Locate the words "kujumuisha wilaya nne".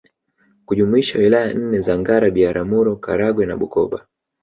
0.65-1.79